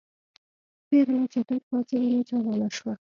پېغله 0.87 1.25
چټک 1.31 1.61
پاڅېدله 1.69 2.19
چالانه 2.29 2.67
شوه. 2.77 2.93